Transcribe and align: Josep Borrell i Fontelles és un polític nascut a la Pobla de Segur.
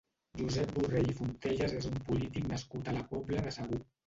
Josep 0.43 0.71
Borrell 0.77 1.11
i 1.13 1.15
Fontelles 1.19 1.75
és 1.81 1.89
un 1.91 2.01
polític 2.09 2.49
nascut 2.55 2.91
a 2.91 2.97
la 2.97 3.05
Pobla 3.15 3.47
de 3.47 3.55
Segur. 3.61 3.81